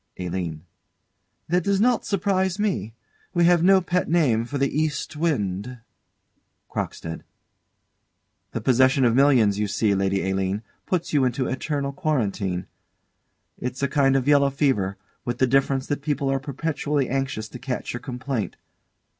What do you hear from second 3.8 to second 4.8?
pet name for the